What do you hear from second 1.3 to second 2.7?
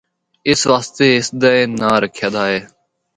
دا اے ناں رکھیا دا ہے۔